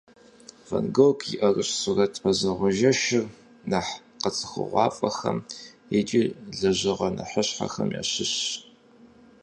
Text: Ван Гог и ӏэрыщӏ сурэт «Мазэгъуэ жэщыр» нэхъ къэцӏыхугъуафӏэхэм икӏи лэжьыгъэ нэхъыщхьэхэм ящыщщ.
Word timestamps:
Ван 0.69 0.85
Гог 0.97 1.17
и 1.33 1.35
ӏэрыщӏ 1.39 1.73
сурэт 1.81 2.13
«Мазэгъуэ 2.23 2.69
жэщыр» 2.77 3.23
нэхъ 3.69 3.93
къэцӏыхугъуафӏэхэм 4.21 5.37
икӏи 5.99 6.23
лэжьыгъэ 6.57 7.07
нэхъыщхьэхэм 7.17 7.89
ящыщщ. 8.01 8.43